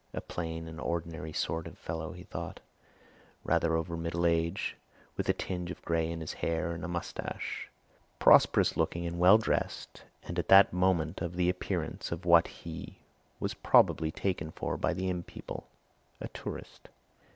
A 0.15 0.19
plain 0.21 0.67
and 0.67 0.81
ordinary 0.81 1.31
sort 1.31 1.67
of 1.67 1.77
fellow, 1.77 2.11
he 2.13 2.23
thought; 2.23 2.59
rather 3.43 3.75
over 3.75 3.95
middle 3.95 4.25
age, 4.25 4.75
with 5.15 5.29
a 5.29 5.31
tinge 5.33 5.69
of 5.69 5.79
grey 5.83 6.09
in 6.09 6.21
his 6.21 6.33
hair 6.33 6.71
and 6.71 6.81
moustache; 6.89 7.69
prosperous 8.17 8.75
looking 8.75 9.05
and 9.05 9.19
well 9.19 9.37
dressed, 9.37 10.05
and 10.23 10.39
at 10.39 10.49
that 10.49 10.73
moment 10.73 11.21
of 11.21 11.35
the 11.35 11.49
appearance 11.51 12.11
of 12.11 12.25
what 12.25 12.47
he 12.47 12.97
was 13.39 13.53
probably 13.53 14.09
taken 14.11 14.49
for 14.49 14.75
by 14.75 14.95
the 14.95 15.07
inn 15.07 15.21
people 15.21 15.67
a 16.19 16.29
tourist. 16.29 16.89